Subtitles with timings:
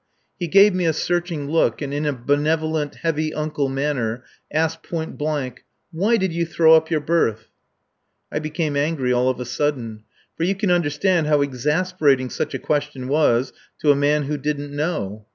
[0.39, 5.15] He gave me a searching look, and in a benevolent, heavy uncle manner asked point
[5.15, 7.49] blank: "Why did you throw up your berth?"
[8.31, 10.01] I became angry all of a sudden;
[10.35, 14.75] for you can understand how exasperating such a question was to a man who didn't
[14.75, 15.27] know.